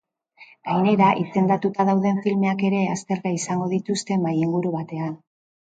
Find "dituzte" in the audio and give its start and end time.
3.79-4.23